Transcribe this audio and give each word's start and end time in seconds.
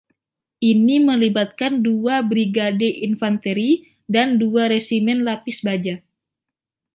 Ini 0.71 0.95
melibatkan 1.09 1.73
dua 1.87 2.15
Brigade 2.31 2.89
Infanteri 3.09 3.71
dan 4.15 4.27
Dua 4.41 4.63
Resimen 4.73 5.19
Lapis 5.27 5.57
Baja. 5.67 5.95